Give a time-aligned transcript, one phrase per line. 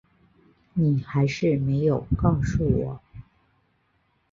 [0.73, 2.99] 你还是没有告诉我